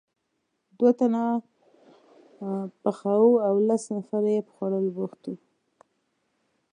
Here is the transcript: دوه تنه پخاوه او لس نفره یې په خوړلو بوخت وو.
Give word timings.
دوه 0.77 0.91
تنه 0.99 1.23
پخاوه 2.81 3.31
او 3.47 3.55
لس 3.67 3.83
نفره 3.97 4.29
یې 4.35 4.39
په 4.47 4.51
خوړلو 4.55 4.91
بوخت 4.97 5.21
وو. 5.27 5.35